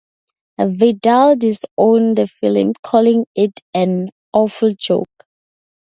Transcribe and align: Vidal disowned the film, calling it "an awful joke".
Vidal 0.67 1.35
disowned 1.35 2.15
the 2.17 2.25
film, 2.25 2.73
calling 2.81 3.25
it 3.35 3.53
"an 3.75 4.09
awful 4.33 4.73
joke". 4.73 5.25